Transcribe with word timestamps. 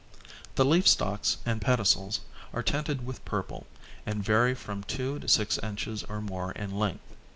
The 0.55 0.65
leaf 0.65 0.87
stalks 0.87 1.37
and 1.45 1.61
pedicels 1.61 2.21
are 2.53 2.63
tinted 2.63 3.05
with 3.05 3.23
purple 3.23 3.67
and 4.03 4.23
vary 4.23 4.55
from 4.55 4.81
2 4.85 5.19
to 5.19 5.27
6 5.27 5.57
inches 5.59 6.03
or 6.05 6.21
more 6.21 6.53
in 6.53 6.71
length. 6.75 7.15